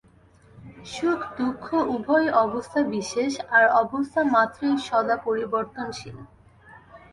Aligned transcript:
সুখ-দুঃখ 0.85 1.65
উভয়ই 1.95 2.29
অবস্থাবিশেষ, 2.43 3.31
আর 3.51 3.65
অবস্থামাত্রেই 3.81 4.75
সদা 4.87 5.15
পরিবর্তনশীল। 5.17 6.17